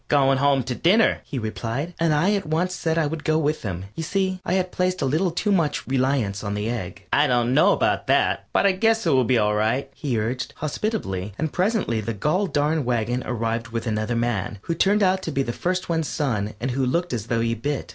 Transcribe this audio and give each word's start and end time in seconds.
"Goin' 0.07 0.39
home 0.39 0.63
to 0.63 0.73
dinner," 0.73 1.19
he 1.25 1.37
replied, 1.37 1.93
and 1.99 2.11
I 2.11 2.33
at 2.33 2.47
once 2.47 2.73
said 2.73 2.97
I 2.97 3.05
would 3.05 3.23
go 3.23 3.37
with 3.37 3.61
him. 3.61 3.85
You 3.93 4.01
see, 4.01 4.39
I 4.43 4.53
had 4.53 4.71
placed 4.71 4.99
a 5.03 5.05
little 5.05 5.29
too 5.29 5.51
much 5.51 5.85
reliance 5.85 6.43
on 6.43 6.55
the 6.55 6.71
egg. 6.71 7.03
"I 7.13 7.27
dunno 7.27 7.71
about 7.71 8.07
that, 8.07 8.47
but 8.51 8.65
I 8.65 8.71
guess 8.71 9.05
it 9.05 9.11
will 9.11 9.25
be 9.25 9.37
all 9.37 9.53
right," 9.53 9.91
he 9.93 10.17
urged, 10.19 10.55
hospitably, 10.57 11.33
and 11.37 11.53
presently 11.53 12.01
the 12.01 12.15
goll 12.15 12.47
darned 12.47 12.83
wagon 12.83 13.21
arrived 13.27 13.67
with 13.67 13.85
another 13.85 14.15
man, 14.15 14.57
who 14.63 14.73
turned 14.73 15.03
out 15.03 15.21
to 15.21 15.31
be 15.31 15.43
the 15.43 15.53
first 15.53 15.87
one's 15.87 16.07
son 16.07 16.55
and 16.59 16.71
who 16.71 16.83
looked 16.83 17.13
as 17.13 17.27
though 17.27 17.41
he 17.41 17.53
bit. 17.53 17.89